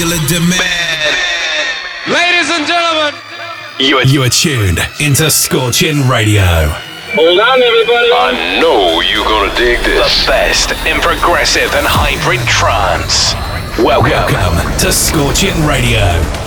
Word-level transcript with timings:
popular 0.00 0.28
demand. 0.28 1.16
Ladies 2.08 2.48
and 2.50 2.66
gentlemen, 2.66 3.20
you 3.78 3.98
are, 3.98 4.04
you 4.04 4.22
are 4.22 4.30
tuned 4.30 4.78
into 4.98 5.24
Scorchin' 5.24 6.08
Radio. 6.08 6.40
Hold 7.12 7.38
on, 7.38 7.62
everybody. 7.62 8.08
I 8.10 8.60
know 8.60 9.02
you're 9.02 9.26
gonna 9.26 9.54
dig 9.56 9.78
this. 9.84 10.24
The 10.24 10.30
best 10.30 10.70
in 10.86 11.00
progressive 11.00 11.74
and 11.74 11.86
hybrid 11.86 12.40
trance. 12.48 13.34
Welcome, 13.84 14.10
Welcome 14.10 14.78
to 14.78 14.86
Scorchin' 14.88 15.68
Radio. 15.68 16.39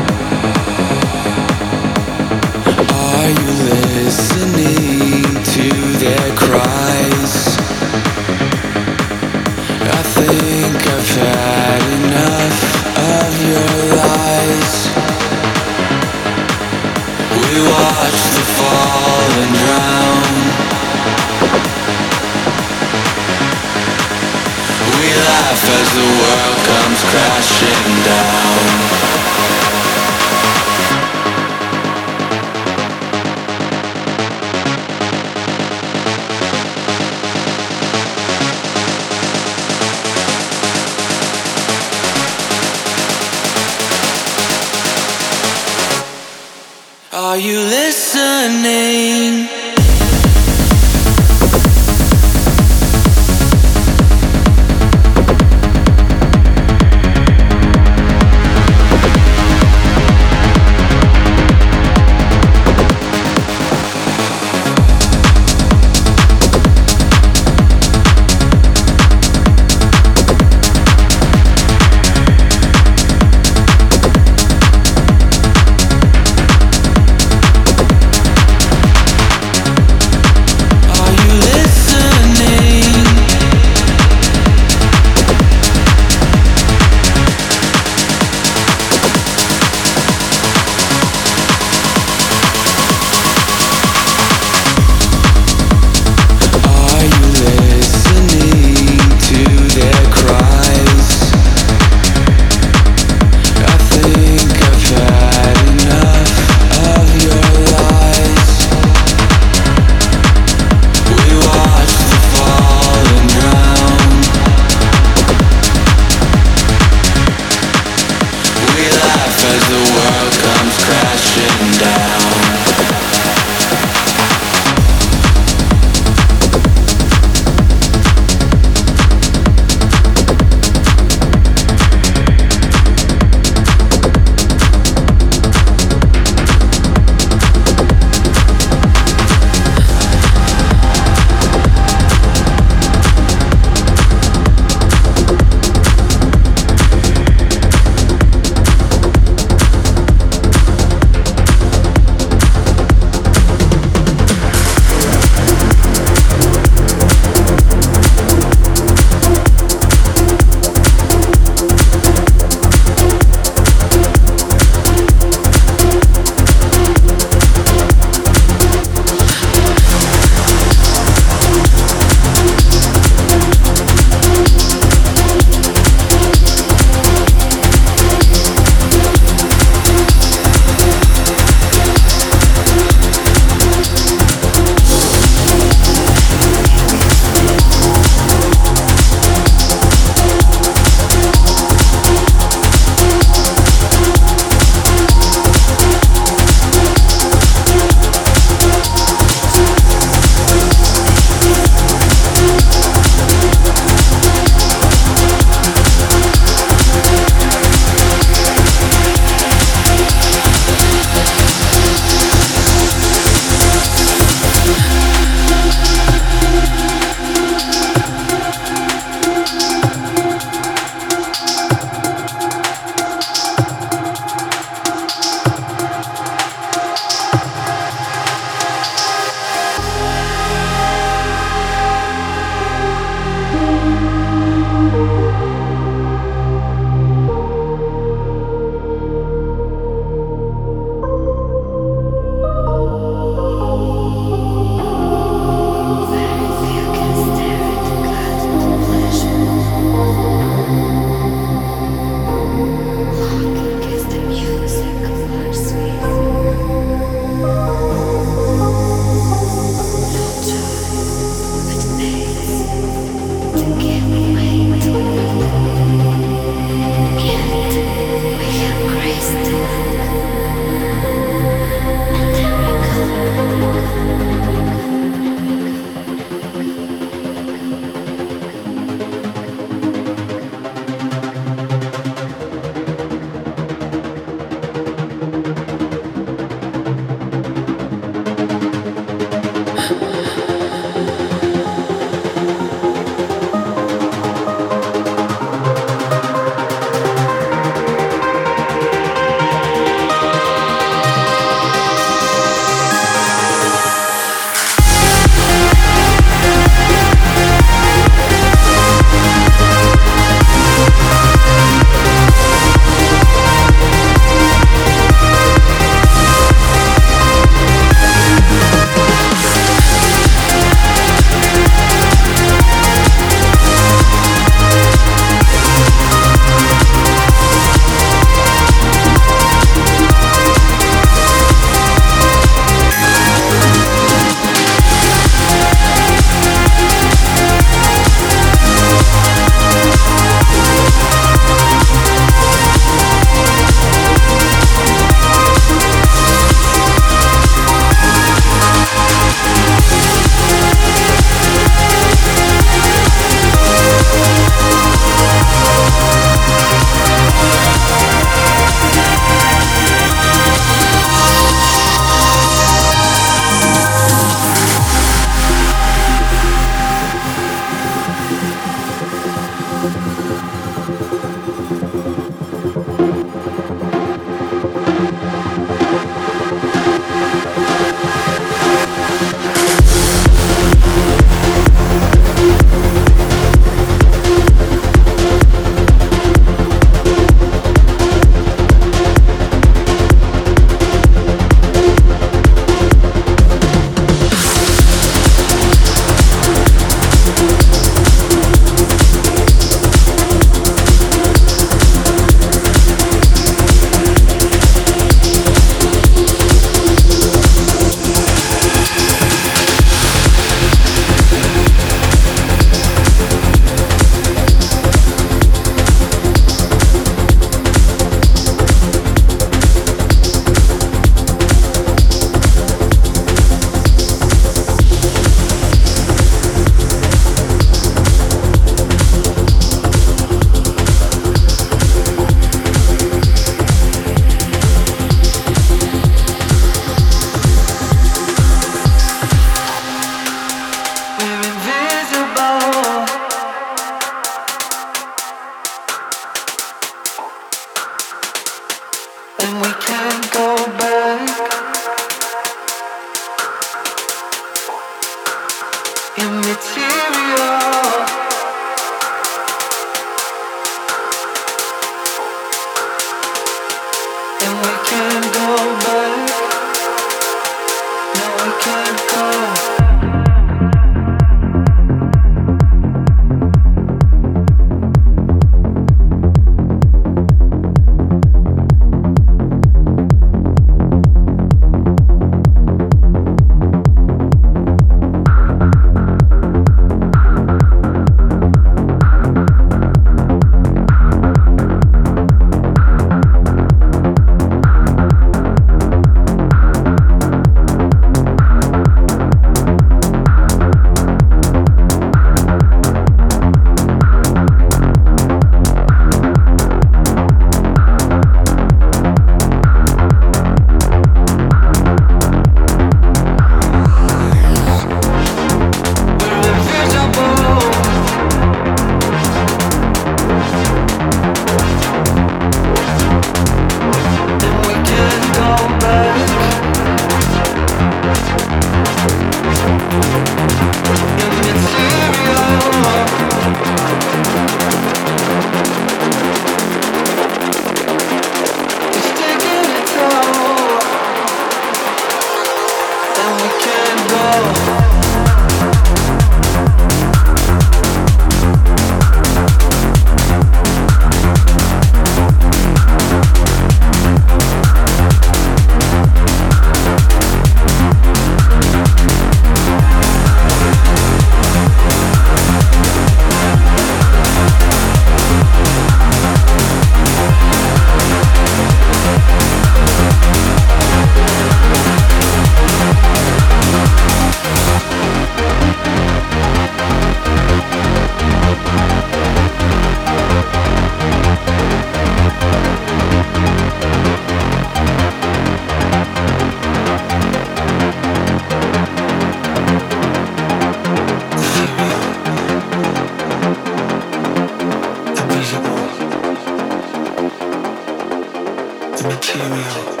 material. 599.03 600.00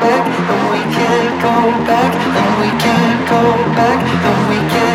back, 0.00 0.26
and 0.52 0.70
we 0.70 0.80
can't 0.92 1.40
go 1.40 1.54
back, 1.86 2.12
and 2.14 2.52
we 2.60 2.68
can't 2.78 3.28
go 3.28 3.40
back, 3.74 3.98
and 4.26 4.48
we 4.48 4.58
can't 4.68 4.86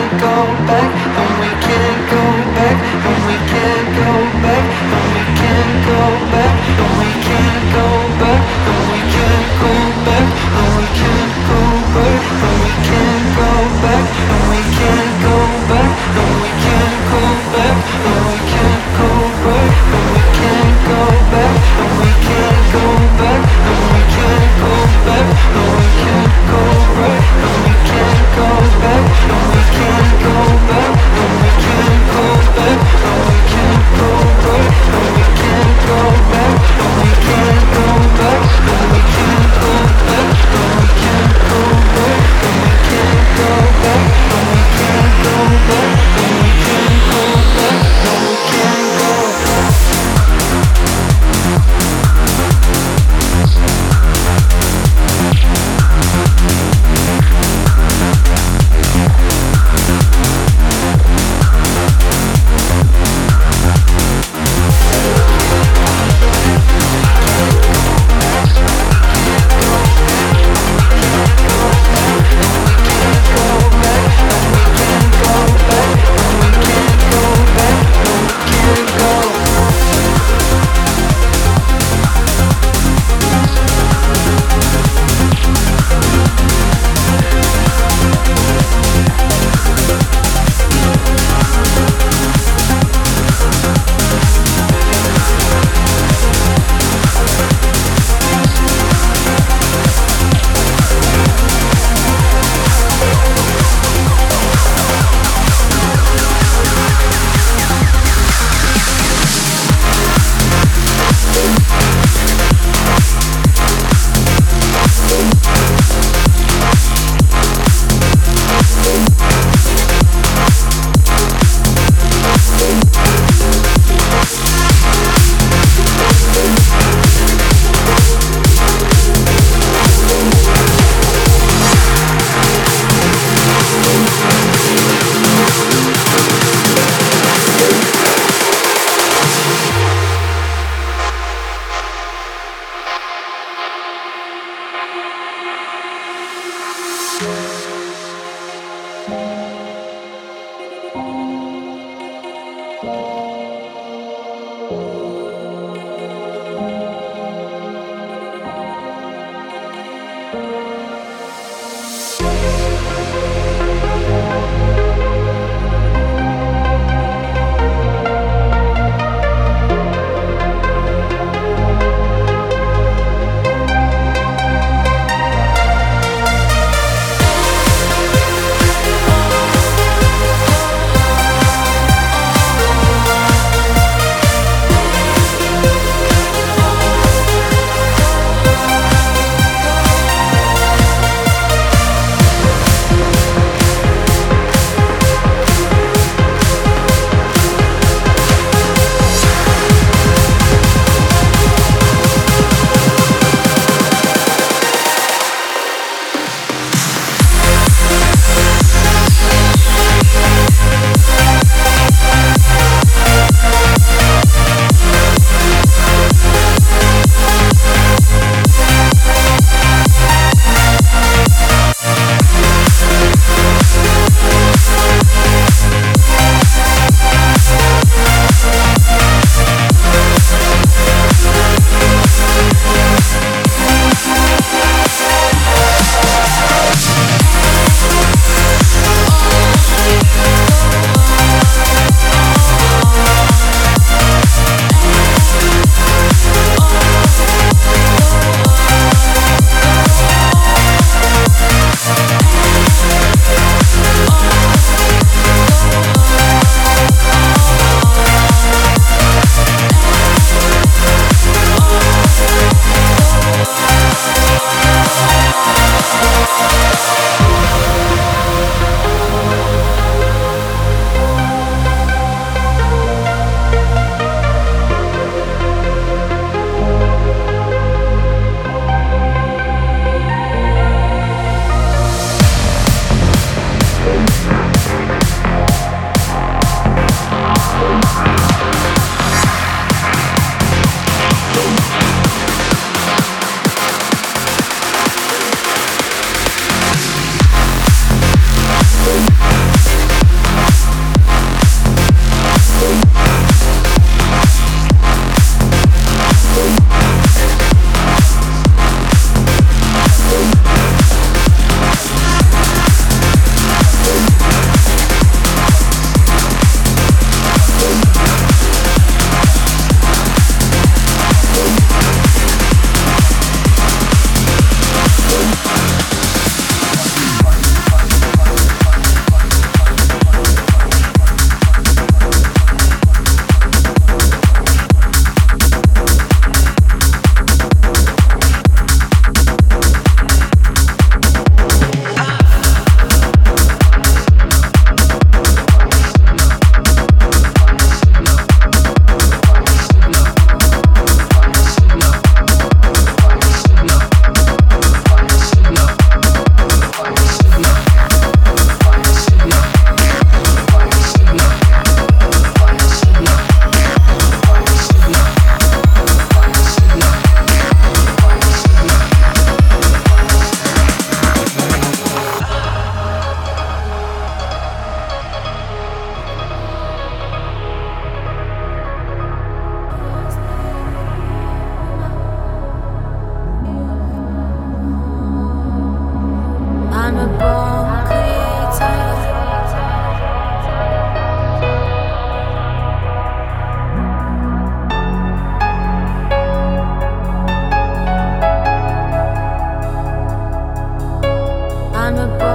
I'm 402.01 402.19
a 402.19 402.30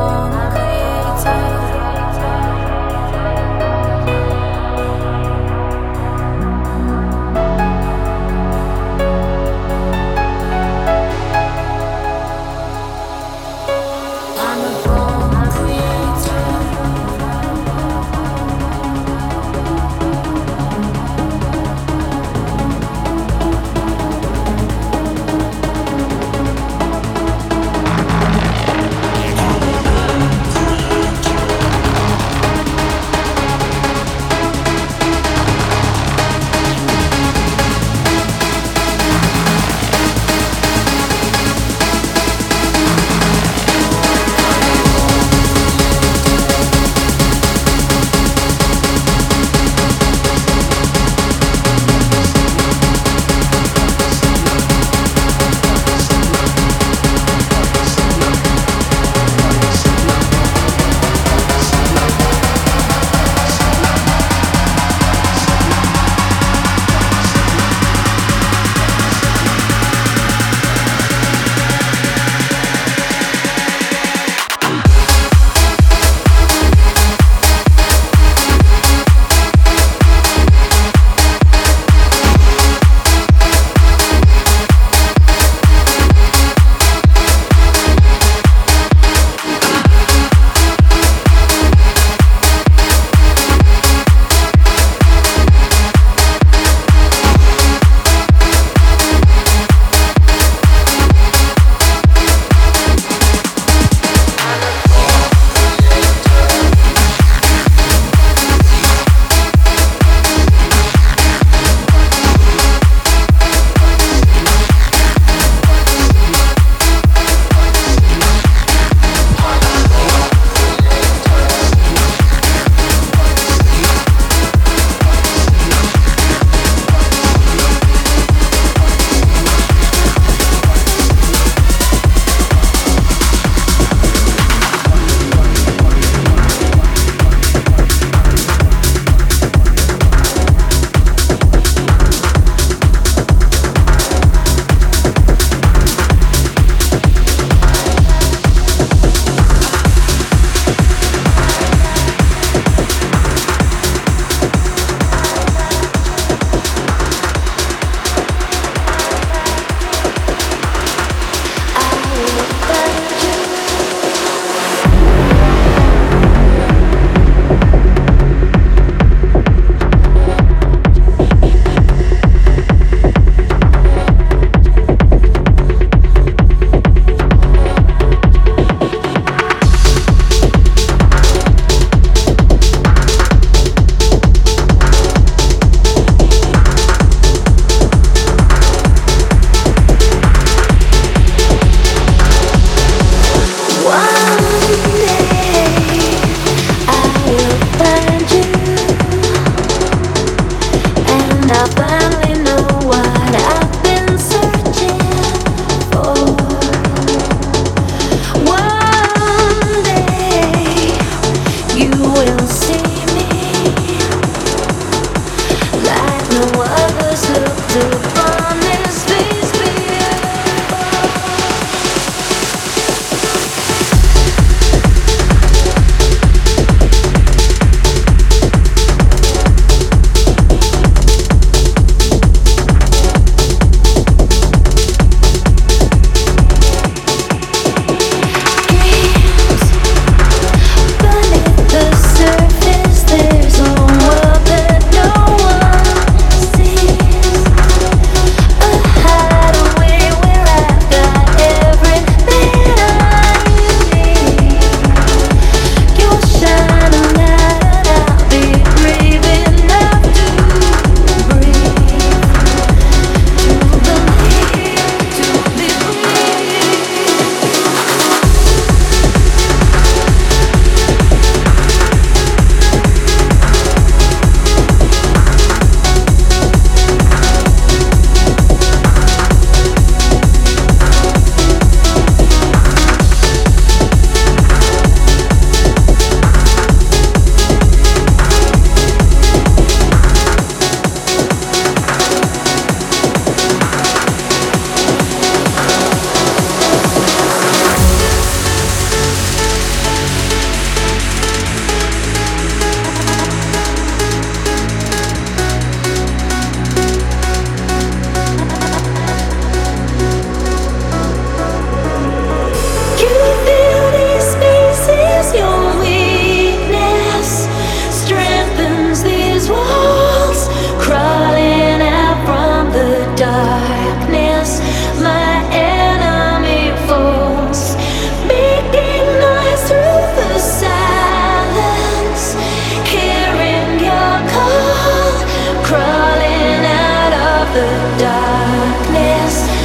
the 337.56 337.98
darkness. 337.98 339.55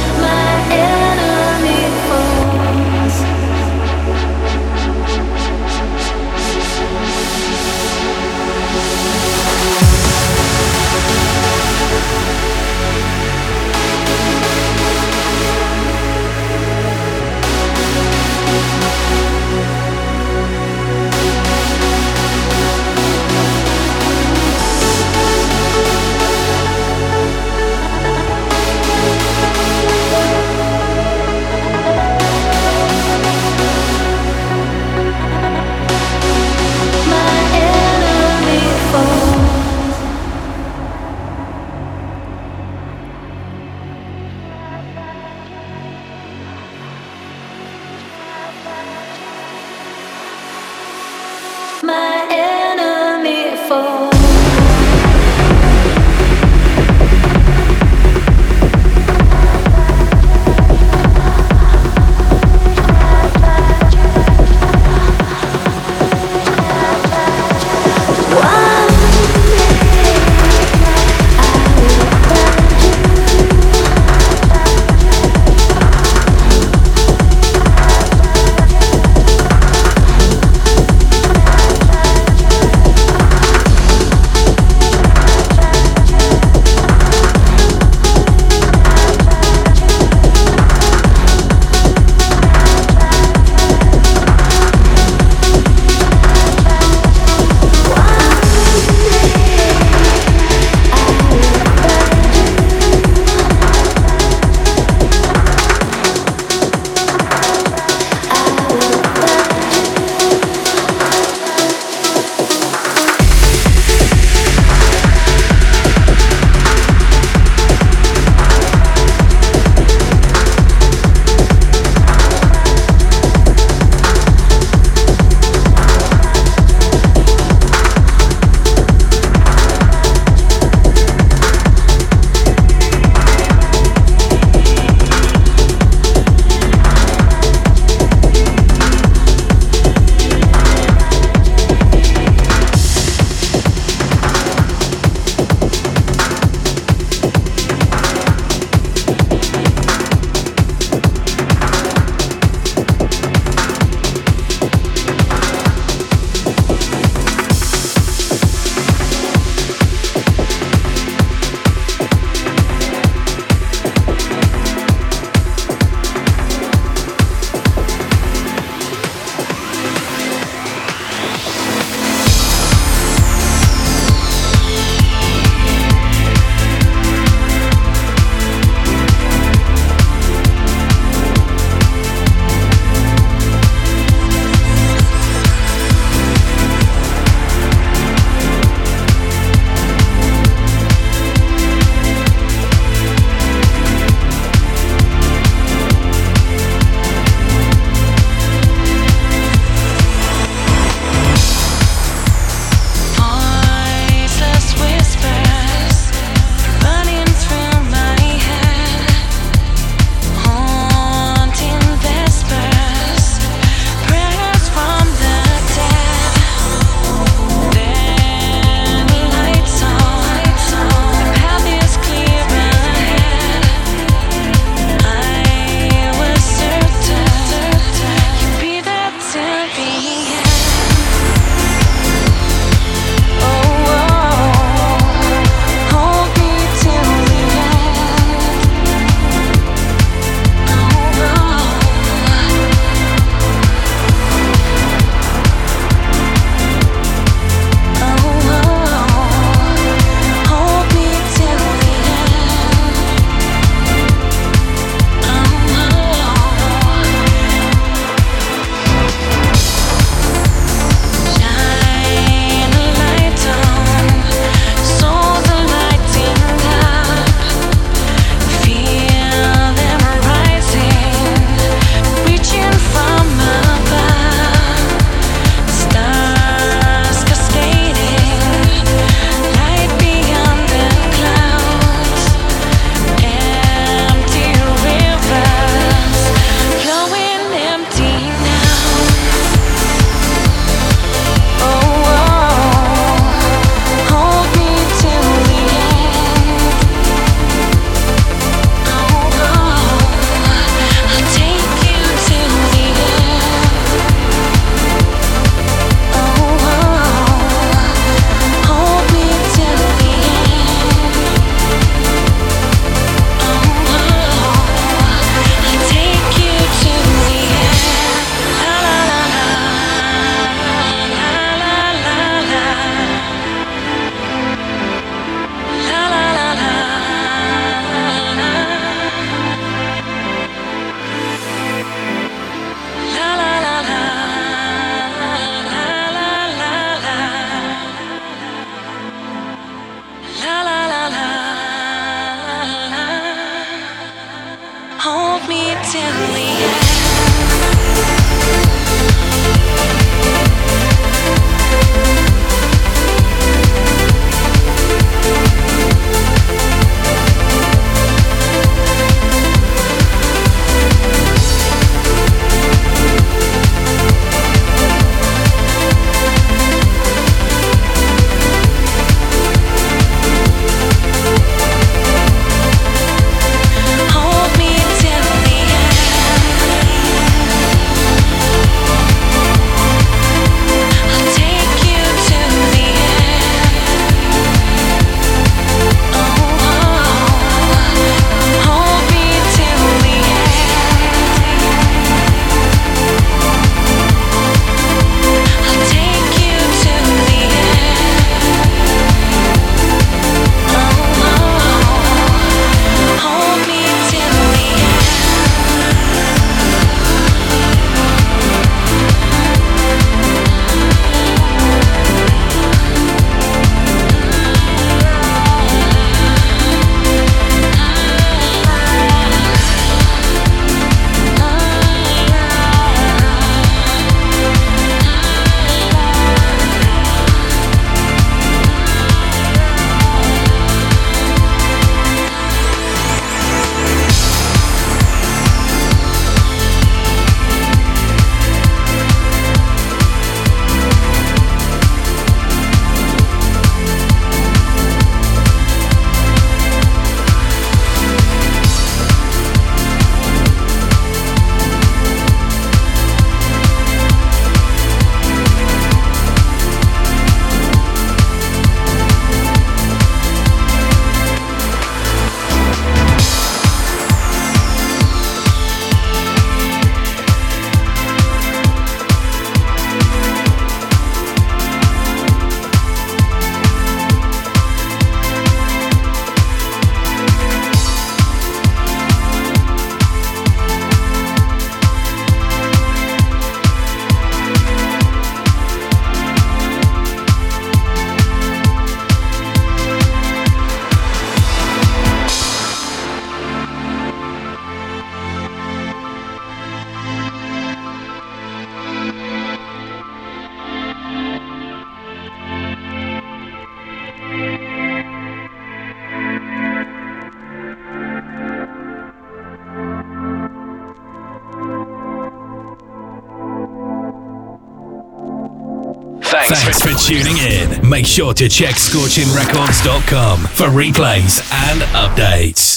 Make 517.92 518.06
sure 518.06 518.32
to 518.32 518.48
check 518.48 518.76
scorchinrecords.com 518.76 520.38
for 520.38 520.68
replays 520.68 521.42
and 521.68 521.82
updates. 521.92 522.71